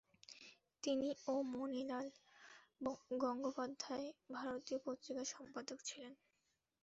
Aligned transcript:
তিনি 0.83 1.09
ও 1.27 1.35
মণিলাল 1.51 2.07
গঙ্গোপাধ্যায় 3.21 4.07
'ভারতী' 4.29 4.83
পত্রিকার 4.85 5.27
সম্পাদক 5.33 5.79
ছিলেন। 5.85 6.13